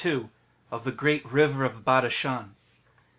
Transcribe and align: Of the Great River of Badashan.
Of 0.71 0.83
the 0.83 0.91
Great 0.91 1.23
River 1.31 1.63
of 1.63 1.85
Badashan. 1.85 2.55